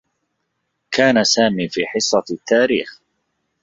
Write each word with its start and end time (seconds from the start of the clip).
كان 0.91 1.23
سامي 1.23 1.69
في 1.69 1.85
حصّة 1.87 2.23
التّاريخ. 2.31 3.01